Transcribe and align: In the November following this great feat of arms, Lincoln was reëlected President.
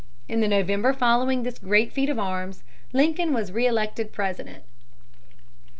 In 0.27 0.39
the 0.41 0.47
November 0.47 0.93
following 0.93 1.43
this 1.43 1.59
great 1.59 1.93
feat 1.93 2.09
of 2.09 2.17
arms, 2.17 2.63
Lincoln 2.91 3.35
was 3.35 3.51
reëlected 3.51 4.11
President. 4.11 4.63